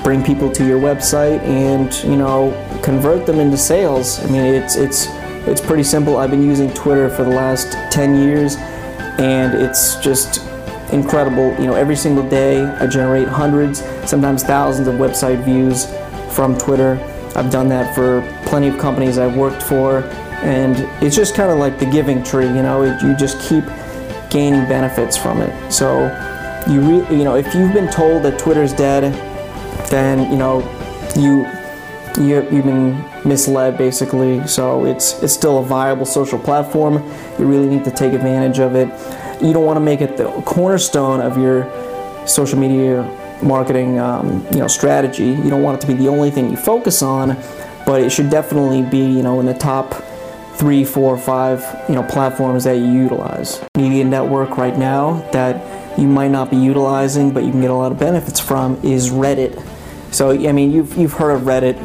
bring 0.04 0.24
people 0.24 0.52
to 0.52 0.66
your 0.66 0.80
website, 0.80 1.40
and, 1.42 1.94
you 2.04 2.16
know, 2.16 2.52
convert 2.84 3.26
them 3.26 3.40
into 3.40 3.58
sales. 3.58 4.20
I 4.24 4.28
mean, 4.28 4.42
it's, 4.42 4.76
it's, 4.76 5.08
it's 5.48 5.62
pretty 5.62 5.84
simple. 5.84 6.18
I've 6.18 6.32
been 6.32 6.44
using 6.44 6.74
Twitter 6.74 7.10
for 7.10 7.24
the 7.24 7.30
last 7.30 7.74
10 7.92 8.16
years, 8.16 8.56
and 9.20 9.54
it's 9.54 9.96
just 9.98 10.42
incredible. 10.92 11.54
You 11.60 11.68
know, 11.68 11.76
every 11.76 11.96
single 11.96 12.28
day 12.28 12.64
I 12.64 12.88
generate 12.88 13.28
hundreds, 13.28 13.84
sometimes 14.10 14.44
thousands 14.44 14.88
of 14.88 14.96
website 14.96 15.44
views 15.44 15.86
from 16.36 16.58
Twitter. 16.58 17.00
I've 17.36 17.52
done 17.52 17.68
that 17.70 17.94
for 17.94 18.22
plenty 18.46 18.70
of 18.70 18.78
companies 18.78 19.18
I've 19.18 19.36
worked 19.36 19.62
for, 19.62 20.00
and 20.44 20.76
it's 21.04 21.16
just 21.16 21.36
kind 21.36 21.52
of 21.52 21.58
like 21.58 21.80
the 21.80 21.86
giving 21.86 22.24
tree. 22.24 22.48
You 22.48 22.64
know, 22.64 22.84
it, 22.84 23.02
you 23.02 23.16
just 23.16 23.40
keep 23.42 23.64
gaining 24.36 24.66
benefits 24.68 25.16
from 25.18 25.42
it. 25.42 25.72
So, 25.72 26.06
you 26.70 26.80
re- 26.82 27.18
you 27.18 27.24
know, 27.24 27.36
if 27.36 27.54
you've 27.56 27.74
been 27.74 27.90
told 27.90 28.24
that 28.24 28.38
Twitter's 28.38 28.74
dead, 28.74 29.04
then 29.90 30.30
you 30.32 30.38
know, 30.38 30.60
you 31.16 31.46
you 32.24 32.36
you've 32.52 32.66
been 32.66 33.04
misled 33.24 33.78
basically. 33.78 34.46
So 34.48 34.86
it's 34.86 35.24
it's 35.24 35.34
still 35.34 35.60
a 35.60 35.64
viable 35.64 36.06
social 36.06 36.40
platform. 36.40 36.96
You 37.40 37.46
really 37.46 37.68
need 37.68 37.86
to 37.86 37.92
take 37.92 38.14
advantage 38.14 38.60
of 38.60 38.76
it 38.76 38.90
you 39.42 39.54
don't 39.54 39.66
want 39.66 39.78
to 39.78 39.82
make 39.82 40.02
it 40.02 40.18
the 40.18 40.26
cornerstone 40.46 41.20
of 41.20 41.38
your 41.38 41.66
social 42.28 42.58
media 42.58 43.04
marketing 43.42 44.00
um, 44.00 44.46
you 44.52 44.60
know 44.60 44.68
strategy. 44.68 45.26
You 45.26 45.50
don't 45.50 45.62
want 45.62 45.78
it 45.78 45.82
to 45.82 45.88
be 45.88 45.94
the 45.94 46.08
only 46.08 46.32
thing 46.32 46.50
you 46.50 46.58
focus 46.58 47.02
on, 47.02 47.38
but 47.86 48.02
it 48.02 48.12
should 48.12 48.30
definitely 48.30 48.82
be 48.82 49.00
you 49.00 49.24
know 49.24 49.40
in 49.40 49.46
the 49.46 49.54
top 49.54 49.94
three, 50.58 50.86
four, 50.86 51.18
five 51.18 51.62
you 51.90 51.96
know 51.96 52.04
platforms 52.04 52.64
that 52.64 52.74
you 52.74 52.86
utilize. 52.86 53.64
Media 53.78 54.04
network 54.04 54.58
right 54.58 54.78
now 54.78 55.28
that 55.32 56.00
you 56.00 56.08
might 56.08 56.32
not 56.32 56.50
be 56.50 56.58
utilizing, 56.58 57.32
but 57.32 57.44
you 57.44 57.52
can 57.52 57.62
get 57.62 57.70
a 57.70 57.74
lot 57.74 57.92
of 57.92 58.00
benefits 58.00 58.40
from 58.40 58.76
is 58.84 59.10
Reddit. 59.10 59.62
So 60.14 60.32
I 60.32 60.52
mean, 60.52 60.72
you've 60.72 60.96
you've 60.98 61.14
heard 61.14 61.32
of 61.32 61.42
Reddit, 61.44 61.78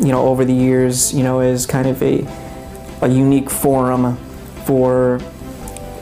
you 0.00 0.12
know, 0.12 0.26
over 0.26 0.44
the 0.44 0.54
years, 0.54 1.12
you 1.12 1.22
know, 1.22 1.40
as 1.40 1.66
kind 1.66 1.88
of 1.88 2.02
a 2.02 2.26
a 3.02 3.08
unique 3.08 3.50
forum 3.50 4.16
for 4.66 5.20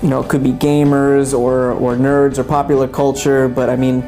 you 0.03 0.09
know, 0.09 0.23
it 0.23 0.29
could 0.29 0.43
be 0.43 0.53
gamers 0.53 1.39
or, 1.39 1.73
or 1.73 1.95
nerds 1.95 2.39
or 2.39 2.45
popular 2.45 2.89
culture, 2.89 3.49
but 3.49 3.69
I 3.69 3.77
mean, 3.77 4.03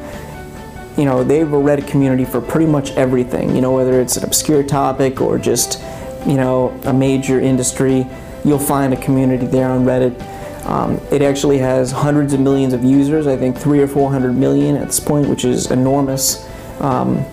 you 0.96 1.04
know, 1.04 1.22
they 1.22 1.38
have 1.38 1.52
a 1.52 1.56
Reddit 1.56 1.86
community 1.86 2.24
for 2.24 2.40
pretty 2.40 2.66
much 2.66 2.92
everything, 2.92 3.54
you 3.54 3.60
know, 3.60 3.72
whether 3.72 4.00
it's 4.00 4.16
an 4.16 4.24
obscure 4.24 4.62
topic 4.62 5.20
or 5.20 5.38
just, 5.38 5.80
you 6.26 6.34
know, 6.34 6.68
a 6.84 6.92
major 6.92 7.40
industry, 7.40 8.06
you'll 8.44 8.58
find 8.58 8.92
a 8.92 8.96
community 8.96 9.46
there 9.46 9.68
on 9.68 9.84
Reddit. 9.84 10.20
Um, 10.66 11.00
it 11.10 11.22
actually 11.22 11.58
has 11.58 11.90
hundreds 11.90 12.32
of 12.32 12.40
millions 12.40 12.72
of 12.72 12.84
users, 12.84 13.26
I 13.26 13.36
think 13.36 13.56
three 13.56 13.80
or 13.80 13.88
four 13.88 14.10
hundred 14.10 14.36
million 14.36 14.76
at 14.76 14.86
this 14.86 15.00
point, 15.00 15.28
which 15.28 15.44
is 15.44 15.70
enormous. 15.70 16.48
Um, 16.80 17.24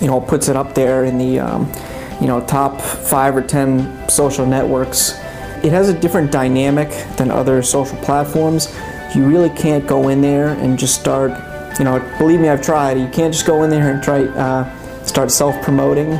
you 0.00 0.06
know, 0.06 0.20
puts 0.20 0.48
it 0.48 0.56
up 0.56 0.74
there 0.74 1.04
in 1.04 1.18
the, 1.18 1.40
um, 1.40 1.72
you 2.20 2.26
know, 2.26 2.44
top 2.46 2.80
five 2.80 3.34
or 3.34 3.42
ten 3.42 4.08
social 4.08 4.46
networks 4.46 5.18
it 5.66 5.72
has 5.72 5.88
a 5.88 5.98
different 5.98 6.30
dynamic 6.30 6.90
than 7.16 7.30
other 7.30 7.62
social 7.62 7.98
platforms. 7.98 8.72
You 9.14 9.26
really 9.26 9.50
can't 9.50 9.86
go 9.86 10.10
in 10.10 10.20
there 10.20 10.48
and 10.48 10.78
just 10.78 11.00
start, 11.00 11.32
you 11.78 11.84
know, 11.84 11.98
believe 12.18 12.40
me, 12.40 12.48
I've 12.48 12.62
tried. 12.62 12.98
You 12.98 13.08
can't 13.08 13.32
just 13.32 13.46
go 13.46 13.64
in 13.64 13.70
there 13.70 13.90
and 13.90 14.02
try, 14.02 14.24
uh, 14.24 15.04
start 15.04 15.30
self 15.30 15.60
promoting, 15.62 16.12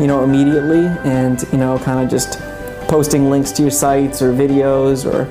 you 0.00 0.06
know, 0.06 0.24
immediately 0.24 0.86
and, 1.04 1.42
you 1.52 1.58
know, 1.58 1.78
kind 1.78 2.02
of 2.02 2.10
just 2.10 2.40
posting 2.88 3.30
links 3.30 3.52
to 3.52 3.62
your 3.62 3.70
sites 3.70 4.22
or 4.22 4.32
videos 4.32 5.04
or, 5.04 5.28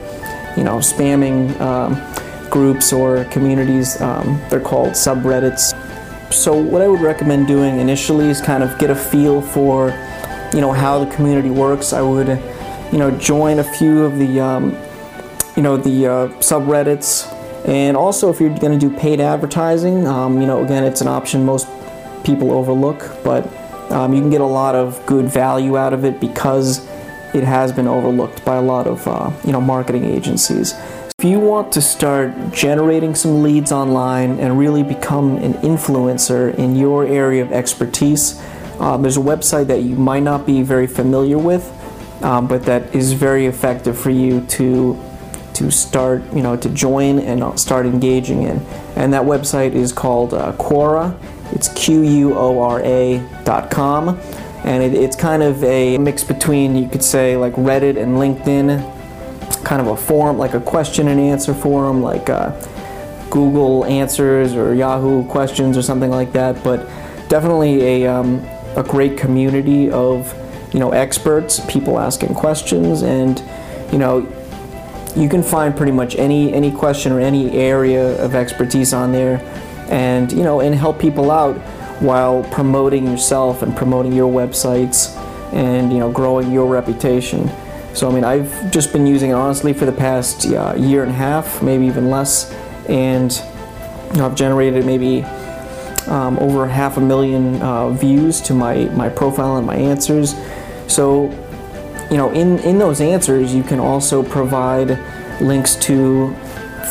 you 0.55 0.63
know, 0.63 0.77
spamming 0.77 1.59
um, 1.59 2.49
groups 2.49 2.93
or 2.93 3.25
communities. 3.25 3.99
Um, 3.99 4.39
they're 4.49 4.61
called 4.61 4.91
subreddits. 4.91 5.75
So, 6.31 6.55
what 6.55 6.81
I 6.81 6.87
would 6.87 7.01
recommend 7.01 7.47
doing 7.47 7.79
initially 7.79 8.29
is 8.29 8.39
kind 8.39 8.63
of 8.63 8.77
get 8.77 8.91
a 8.91 8.95
feel 8.95 9.41
for, 9.41 9.89
you 10.53 10.61
know, 10.61 10.71
how 10.71 11.03
the 11.03 11.11
community 11.15 11.49
works. 11.49 11.91
I 11.91 12.01
would 12.01 12.39
you 12.91 12.97
know, 12.97 13.11
join 13.11 13.59
a 13.59 13.63
few 13.63 14.03
of 14.03 14.17
the, 14.17 14.39
um, 14.39 14.75
you 15.55 15.61
know, 15.61 15.77
the 15.77 16.07
uh, 16.07 16.27
subreddits. 16.39 17.35
And 17.67 17.95
also, 17.95 18.29
if 18.29 18.39
you're 18.39 18.57
going 18.57 18.77
to 18.77 18.89
do 18.89 18.95
paid 18.95 19.19
advertising, 19.19 20.07
um, 20.07 20.41
you 20.41 20.47
know, 20.47 20.63
again, 20.63 20.83
it's 20.83 21.01
an 21.01 21.07
option 21.07 21.45
most 21.45 21.67
people 22.23 22.51
overlook, 22.51 23.17
but 23.23 23.47
um, 23.91 24.13
you 24.13 24.21
can 24.21 24.29
get 24.29 24.41
a 24.41 24.45
lot 24.45 24.75
of 24.75 25.03
good 25.05 25.25
value 25.25 25.77
out 25.77 25.93
of 25.93 26.05
it 26.05 26.19
because 26.19 26.87
it 27.33 27.43
has 27.43 27.71
been 27.71 27.87
overlooked 27.87 28.43
by 28.45 28.55
a 28.55 28.61
lot 28.61 28.87
of, 28.87 29.07
uh, 29.07 29.31
you 29.43 29.51
know, 29.51 29.61
marketing 29.61 30.05
agencies. 30.05 30.73
If 31.17 31.25
you 31.25 31.39
want 31.39 31.71
to 31.73 31.81
start 31.81 32.33
generating 32.53 33.13
some 33.13 33.43
leads 33.43 33.71
online 33.71 34.39
and 34.39 34.57
really 34.57 34.83
become 34.83 35.37
an 35.37 35.53
influencer 35.55 36.55
in 36.55 36.75
your 36.75 37.05
area 37.05 37.41
of 37.41 37.51
expertise, 37.51 38.41
uh, 38.79 38.95
there's 38.97 39.17
a 39.17 39.21
website 39.21 39.67
that 39.67 39.83
you 39.83 39.95
might 39.95 40.23
not 40.23 40.45
be 40.45 40.61
very 40.61 40.87
familiar 40.87 41.37
with 41.37 41.69
um, 42.21 42.47
but 42.47 42.63
that 42.65 42.93
is 42.93 43.13
very 43.13 43.45
effective 43.45 43.97
for 43.97 44.09
you 44.09 44.41
to 44.41 44.99
to 45.53 45.69
start, 45.69 46.23
you 46.33 46.41
know, 46.41 46.55
to 46.55 46.69
join 46.69 47.19
and 47.19 47.59
start 47.59 47.85
engaging 47.85 48.43
in. 48.43 48.59
And 48.95 49.11
that 49.11 49.23
website 49.23 49.73
is 49.73 49.91
called 49.91 50.33
uh, 50.33 50.53
Quora. 50.53 51.17
It's 51.51 51.67
Q-U-O-R-A 51.69 53.43
dot 53.43 53.71
com, 53.71 54.19
and 54.63 54.83
it, 54.83 54.93
it's 54.93 55.15
kind 55.15 55.43
of 55.43 55.63
a 55.63 55.97
mix 55.97 56.23
between, 56.23 56.75
you 56.75 56.87
could 56.87 57.03
say, 57.03 57.35
like 57.35 57.53
Reddit 57.53 57.97
and 58.01 58.17
LinkedIn, 58.17 59.63
kind 59.63 59.81
of 59.81 59.87
a 59.87 59.97
forum, 59.97 60.37
like 60.37 60.53
a 60.53 60.61
question 60.61 61.07
and 61.07 61.19
answer 61.19 61.53
forum, 61.53 62.01
like 62.01 62.29
uh, 62.29 62.51
Google 63.29 63.85
Answers 63.85 64.53
or 64.53 64.73
Yahoo 64.73 65.25
Questions 65.27 65.77
or 65.77 65.81
something 65.81 66.09
like 66.09 66.31
that. 66.33 66.63
But 66.63 66.87
definitely 67.29 68.03
a 68.03 68.07
um, 68.07 68.43
a 68.75 68.83
great 68.83 69.17
community 69.17 69.89
of 69.91 70.33
you 70.73 70.79
know, 70.79 70.91
experts, 70.91 71.59
people 71.67 71.99
asking 71.99 72.35
questions, 72.35 73.01
and 73.01 73.43
you 73.91 73.97
know, 73.97 74.19
you 75.15 75.27
can 75.27 75.41
find 75.41 75.75
pretty 75.75 75.91
much 75.91 76.15
any 76.15 76.53
any 76.53 76.71
question 76.71 77.11
or 77.11 77.19
any 77.19 77.51
area 77.51 78.23
of 78.23 78.35
expertise 78.35 78.93
on 78.93 79.11
there, 79.11 79.39
and 79.89 80.31
you 80.31 80.43
know, 80.43 80.61
and 80.61 80.73
help 80.73 80.99
people 80.99 81.31
out 81.31 81.57
while 82.01 82.43
promoting 82.45 83.05
yourself 83.05 83.61
and 83.61 83.75
promoting 83.75 84.13
your 84.13 84.31
websites 84.31 85.15
and 85.53 85.91
you 85.91 85.99
know, 85.99 86.11
growing 86.11 86.51
your 86.51 86.67
reputation. 86.71 87.49
So 87.93 88.09
I 88.09 88.13
mean, 88.13 88.23
I've 88.23 88.71
just 88.71 88.93
been 88.93 89.05
using 89.05 89.31
it 89.31 89.33
honestly 89.33 89.73
for 89.73 89.85
the 89.85 89.91
past 89.91 90.45
uh, 90.47 90.75
year 90.77 91.03
and 91.03 91.11
a 91.11 91.15
half, 91.15 91.61
maybe 91.61 91.85
even 91.85 92.09
less, 92.09 92.53
and 92.87 93.31
you 94.11 94.17
know, 94.17 94.27
I've 94.27 94.35
generated 94.35 94.85
maybe 94.85 95.23
um, 96.09 96.39
over 96.39 96.67
half 96.67 96.97
a 96.97 97.01
million 97.01 97.61
uh, 97.61 97.89
views 97.89 98.41
to 98.41 98.53
my, 98.53 98.85
my 98.85 99.09
profile 99.09 99.57
and 99.57 99.65
my 99.65 99.75
answers. 99.75 100.35
So, 100.87 101.29
you 102.09 102.17
know, 102.17 102.31
in, 102.31 102.59
in 102.59 102.79
those 102.79 102.99
answers, 102.99 103.53
you 103.53 103.63
can 103.63 103.79
also 103.79 104.23
provide 104.23 104.99
links 105.39 105.75
to 105.77 106.33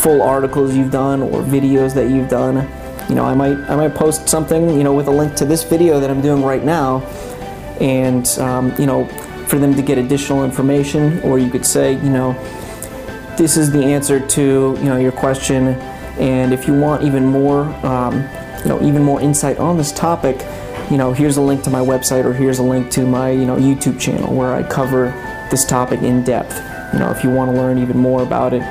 full 0.00 0.22
articles 0.22 0.76
you've 0.76 0.92
done 0.92 1.22
or 1.22 1.42
videos 1.42 1.94
that 1.94 2.08
you've 2.10 2.28
done. 2.28 2.68
You 3.08 3.14
know, 3.14 3.24
I 3.24 3.34
might 3.34 3.58
I 3.70 3.76
might 3.76 3.94
post 3.94 4.28
something, 4.28 4.70
you 4.70 4.84
know, 4.84 4.94
with 4.94 5.08
a 5.08 5.10
link 5.10 5.34
to 5.36 5.44
this 5.44 5.62
video 5.62 6.00
that 6.00 6.10
I'm 6.10 6.20
doing 6.20 6.42
right 6.42 6.62
now, 6.62 7.00
and 7.80 8.26
um, 8.38 8.74
you 8.78 8.86
know, 8.86 9.06
for 9.46 9.58
them 9.58 9.74
to 9.74 9.82
get 9.82 9.98
additional 9.98 10.44
information. 10.44 11.20
Or 11.20 11.38
you 11.38 11.50
could 11.50 11.64
say, 11.64 11.94
you 11.94 12.10
know, 12.10 12.32
this 13.36 13.56
is 13.56 13.70
the 13.70 13.82
answer 13.82 14.20
to 14.26 14.42
you 14.78 14.84
know 14.84 14.98
your 14.98 15.12
question, 15.12 15.68
and 16.18 16.52
if 16.52 16.66
you 16.66 16.78
want 16.78 17.04
even 17.04 17.24
more, 17.24 17.64
um, 17.86 18.14
you 18.60 18.68
know, 18.68 18.82
even 18.82 19.02
more 19.02 19.20
insight 19.20 19.58
on 19.58 19.76
this 19.76 19.92
topic, 19.92 20.44
you 20.90 20.96
know, 20.96 21.12
here's 21.12 21.36
a 21.36 21.42
link 21.42 21.62
to 21.64 21.70
my 21.70 21.80
website 21.80 22.24
or 22.24 22.32
here's 22.32 22.58
a 22.58 22.62
link 22.62 22.90
to 22.92 23.06
my, 23.06 23.30
you 23.30 23.44
know, 23.44 23.56
YouTube 23.56 24.00
channel 24.00 24.34
where 24.34 24.54
I 24.54 24.62
cover 24.62 25.06
this 25.50 25.64
topic 25.66 26.02
in 26.02 26.24
depth. 26.24 26.56
You 26.92 27.00
know, 27.00 27.10
if 27.10 27.22
you 27.22 27.30
want 27.30 27.50
to 27.50 27.56
learn 27.56 27.78
even 27.78 27.98
more 27.98 28.22
about 28.22 28.54
it. 28.54 28.62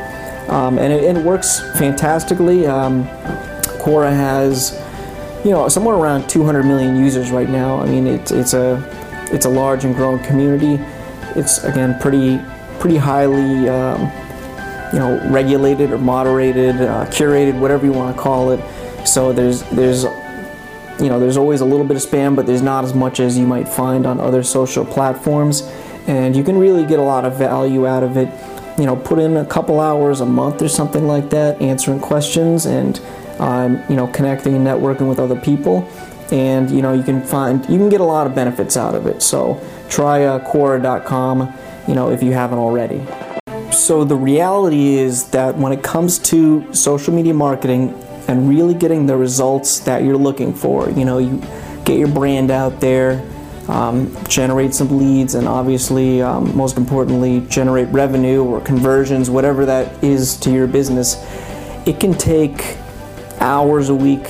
Um, 0.50 0.80
and, 0.80 0.92
it, 0.92 1.04
it, 1.04 1.24
works 1.24 1.60
fantastically. 1.78 2.66
Um, 2.66 3.04
Quora 3.88 4.12
has, 4.12 4.78
you 5.46 5.52
know, 5.52 5.70
somewhere 5.70 5.96
around 5.96 6.28
200 6.28 6.64
million 6.64 6.98
users 6.98 7.32
right 7.32 7.48
now. 7.48 7.80
I 7.80 7.86
mean, 7.86 8.06
it's 8.06 8.32
it's 8.32 8.54
a 8.54 8.84
it's 9.32 9.46
a 9.46 9.50
large 9.50 9.86
and 9.86 9.96
growing 9.96 10.22
community. 10.26 10.84
It's 11.38 11.64
again 11.64 11.98
pretty 12.02 12.38
pretty 12.80 12.98
highly, 12.98 13.70
um, 13.70 14.12
you 14.92 15.00
know, 15.00 15.26
regulated 15.32 15.92
or 15.92 16.00
moderated, 16.00 16.76
uh, 16.82 17.06
curated, 17.06 17.58
whatever 17.58 17.86
you 17.86 17.94
want 17.94 18.14
to 18.14 18.22
call 18.22 18.52
it. 18.52 18.60
So 19.08 19.32
there's 19.32 19.64
there's 19.70 20.04
you 20.04 21.08
know, 21.08 21.18
there's 21.18 21.38
always 21.38 21.62
a 21.62 21.66
little 21.66 21.86
bit 21.86 21.96
of 21.96 22.04
spam, 22.04 22.36
but 22.36 22.46
there's 22.46 22.62
not 22.62 22.84
as 22.84 22.94
much 22.94 23.22
as 23.22 23.38
you 23.38 23.48
might 23.48 23.70
find 23.70 24.06
on 24.06 24.20
other 24.20 24.44
social 24.44 24.84
platforms. 24.84 25.62
And 26.08 26.36
you 26.36 26.44
can 26.44 26.58
really 26.58 26.86
get 26.86 27.00
a 27.00 27.04
lot 27.04 27.24
of 27.24 27.38
value 27.38 27.88
out 27.88 28.04
of 28.04 28.18
it. 28.18 28.28
You 28.78 28.86
know, 28.86 28.98
put 28.98 29.18
in 29.18 29.38
a 29.38 29.46
couple 29.46 29.80
hours 29.80 30.20
a 30.20 30.26
month 30.26 30.62
or 30.62 30.68
something 30.68 31.08
like 31.08 31.30
that, 31.30 31.62
answering 31.62 32.00
questions 32.00 32.66
and, 32.66 33.00
um, 33.40 33.82
you 33.90 33.96
know, 33.96 34.08
connecting 34.08 34.56
and 34.56 34.66
networking 34.66 35.08
with 35.10 35.20
other 35.20 35.40
people. 35.40 35.88
And, 36.32 36.70
you 36.70 36.82
know, 36.82 36.94
you 36.94 37.04
can 37.04 37.22
find, 37.22 37.62
you 37.70 37.78
can 37.78 37.90
get 37.90 38.02
a 38.02 38.06
lot 38.06 38.28
of 38.28 38.36
benefits 38.36 38.76
out 38.76 38.96
of 38.96 39.08
it. 39.08 39.22
So 39.22 39.62
try 39.90 40.24
uh, 40.24 40.40
Quora.com, 40.52 41.54
you 41.88 41.96
know, 41.96 42.10
if 42.12 42.22
you 42.22 42.34
haven't 42.34 42.60
already. 42.60 43.02
So 43.72 44.04
the 44.04 44.16
reality 44.16 44.96
is 44.96 45.30
that 45.30 45.56
when 45.56 45.72
it 45.72 45.84
comes 45.84 46.20
to 46.20 46.74
social 46.74 47.14
media 47.14 47.34
marketing, 47.34 47.94
and 48.28 48.50
really 48.50 48.74
getting 48.74 49.06
the 49.06 49.16
results 49.16 49.80
that 49.82 50.04
you're 50.04 50.18
looking 50.18 50.54
for. 50.54 50.90
You 50.90 51.06
know, 51.06 51.18
you 51.18 51.42
get 51.86 51.98
your 51.98 52.10
brand 52.10 52.52
out 52.52 52.80
there, 52.80 53.26
um, 53.70 54.16
generate 54.28 54.74
some 54.74 54.98
leads, 54.98 55.36
and 55.36 55.48
obviously, 55.48 56.22
um, 56.22 56.56
most 56.56 56.78
importantly, 56.78 57.42
generate 57.50 57.88
revenue 57.90 58.44
or 58.44 58.62
conversions, 58.62 59.30
whatever 59.30 59.66
that 59.66 60.04
is 60.04 60.38
to 60.38 60.52
your 60.52 60.68
business. 60.68 61.16
It 61.86 62.00
can 62.00 62.14
take 62.14 62.78
hours 63.40 63.90
a 63.90 63.96
week, 63.96 64.28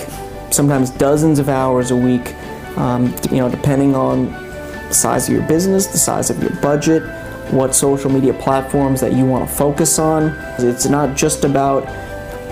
sometimes 0.52 0.90
dozens 0.90 1.40
of 1.40 1.50
hours 1.50 1.92
a 1.92 1.96
week, 1.96 2.34
um, 2.78 3.14
you 3.32 3.38
know, 3.38 3.50
depending 3.50 3.96
on 3.96 4.32
the 4.32 4.94
size 4.94 5.28
of 5.28 5.36
your 5.36 5.48
business, 5.48 5.88
the 5.88 5.98
size 5.98 6.30
of 6.30 6.42
your 6.42 6.56
budget, 6.62 7.04
what 7.52 7.74
social 7.74 8.12
media 8.12 8.34
platforms 8.34 9.02
that 9.02 9.14
you 9.14 9.26
want 9.26 9.48
to 9.48 9.56
focus 9.56 10.00
on. 10.00 10.36
It's 10.60 10.86
not 10.86 11.16
just 11.16 11.44
about 11.44 11.88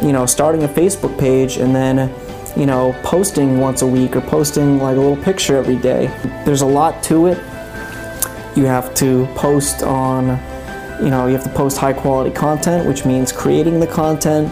you 0.02 0.12
know, 0.12 0.26
starting 0.26 0.64
a 0.64 0.68
Facebook 0.68 1.18
page 1.18 1.58
and 1.58 1.76
then, 1.76 2.14
you 2.58 2.66
know, 2.66 2.94
posting 3.04 3.60
once 3.60 3.82
a 3.82 3.88
week 3.88 4.16
or 4.16 4.22
posting 4.22 4.80
like 4.80 4.98
a 4.98 5.00
little 5.00 5.22
picture 5.24 5.56
every 5.56 5.78
day. 5.78 6.08
There's 6.46 6.62
a 6.62 6.66
lot 6.66 7.02
to 7.04 7.28
it. 7.28 7.38
You 8.58 8.66
have 8.66 8.94
to 8.96 9.26
post 9.36 9.84
on, 9.84 10.28
you 11.04 11.10
know, 11.10 11.28
you 11.28 11.34
have 11.34 11.44
to 11.44 11.50
post 11.50 11.78
high 11.78 11.94
quality 11.94 12.32
content, 12.32 12.88
which 12.88 13.06
means 13.06 13.32
creating 13.32 13.80
the 13.80 13.88
content. 13.88 14.52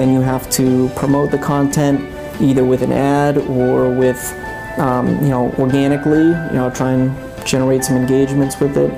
Then 0.00 0.14
you 0.14 0.22
have 0.22 0.48
to 0.52 0.88
promote 0.96 1.30
the 1.30 1.36
content 1.36 2.00
either 2.40 2.64
with 2.64 2.80
an 2.80 2.90
ad 2.90 3.36
or 3.36 3.90
with, 3.90 4.32
um, 4.78 5.08
you 5.20 5.28
know, 5.28 5.52
organically, 5.58 6.24
you 6.24 6.54
know, 6.54 6.70
try 6.74 6.92
and 6.92 7.46
generate 7.46 7.84
some 7.84 7.98
engagements 7.98 8.58
with 8.58 8.78
it. 8.78 8.90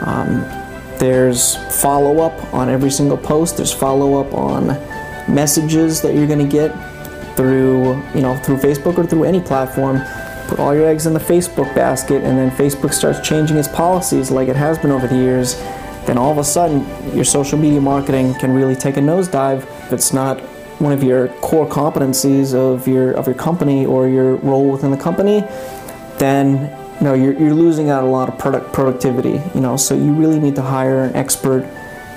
Um, 0.00 0.40
there's 0.98 1.56
follow 1.82 2.20
up 2.20 2.54
on 2.54 2.70
every 2.70 2.90
single 2.90 3.18
post. 3.18 3.58
There's 3.58 3.70
follow 3.70 4.18
up 4.18 4.32
on 4.32 4.68
messages 5.28 6.00
that 6.00 6.14
you're 6.14 6.26
going 6.26 6.48
to 6.48 6.50
get 6.50 6.70
through, 7.36 8.02
you 8.14 8.22
know, 8.22 8.34
through 8.38 8.56
Facebook 8.56 8.96
or 8.96 9.04
through 9.04 9.24
any 9.24 9.42
platform. 9.42 10.00
Put 10.48 10.58
all 10.58 10.74
your 10.74 10.86
eggs 10.86 11.04
in 11.04 11.12
the 11.12 11.20
Facebook 11.20 11.74
basket, 11.74 12.24
and 12.24 12.38
then 12.38 12.50
Facebook 12.52 12.94
starts 12.94 13.20
changing 13.20 13.58
its 13.58 13.68
policies 13.68 14.30
like 14.30 14.48
it 14.48 14.56
has 14.56 14.78
been 14.78 14.90
over 14.90 15.06
the 15.06 15.16
years. 15.16 15.56
Then 16.06 16.16
all 16.16 16.32
of 16.32 16.38
a 16.38 16.44
sudden, 16.44 16.86
your 17.14 17.26
social 17.26 17.58
media 17.58 17.82
marketing 17.82 18.32
can 18.36 18.54
really 18.54 18.74
take 18.74 18.96
a 18.96 19.00
nosedive 19.00 19.66
if 19.90 19.94
it's 19.94 20.12
not 20.12 20.38
one 20.80 20.92
of 20.92 21.02
your 21.02 21.26
core 21.40 21.68
competencies 21.68 22.54
of 22.54 22.86
your 22.86 23.10
of 23.12 23.26
your 23.26 23.34
company 23.34 23.84
or 23.84 24.08
your 24.08 24.36
role 24.36 24.70
within 24.70 24.92
the 24.92 24.96
company. 24.96 25.40
Then 26.18 26.70
you 27.00 27.04
know 27.04 27.14
you're, 27.14 27.32
you're 27.32 27.54
losing 27.54 27.90
out 27.90 28.04
a 28.04 28.06
lot 28.06 28.28
of 28.28 28.38
product 28.38 28.72
productivity. 28.72 29.42
You 29.52 29.60
know, 29.60 29.76
so 29.76 29.96
you 29.96 30.12
really 30.12 30.38
need 30.38 30.54
to 30.54 30.62
hire 30.62 31.02
an 31.02 31.16
expert 31.16 31.64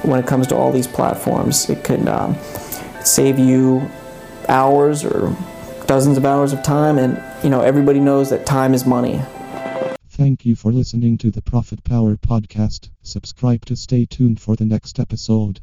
when 0.03 0.19
it 0.19 0.27
comes 0.27 0.45
to 0.47 0.55
all 0.55 0.71
these 0.71 0.85
platforms. 0.85 1.67
It 1.67 1.83
could 1.83 2.07
um, 2.07 2.37
save 3.03 3.39
you 3.39 3.89
hours 4.47 5.03
or 5.03 5.35
dozens 5.87 6.17
of 6.17 6.25
hours 6.25 6.53
of 6.53 6.61
time, 6.61 6.99
and 6.99 7.21
you 7.43 7.49
know 7.49 7.61
everybody 7.61 7.99
knows 7.99 8.29
that 8.29 8.45
time 8.45 8.75
is 8.75 8.85
money. 8.85 9.19
Thank 10.09 10.45
you 10.45 10.55
for 10.55 10.71
listening 10.71 11.17
to 11.17 11.31
the 11.31 11.41
Profit 11.41 11.83
Power 11.83 12.17
podcast. 12.17 12.91
Subscribe 13.01 13.65
to 13.65 13.75
stay 13.75 14.05
tuned 14.05 14.39
for 14.39 14.55
the 14.55 14.63
next 14.63 14.99
episode. 14.99 15.61